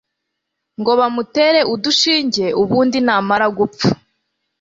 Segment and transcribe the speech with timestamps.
[0.79, 3.89] ngo bamutere udushinge ubundi namara gupfa